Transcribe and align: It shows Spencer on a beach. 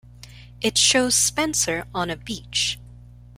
It 0.61 0.79
shows 0.79 1.13
Spencer 1.13 1.85
on 1.93 2.09
a 2.09 2.15
beach. 2.15 2.79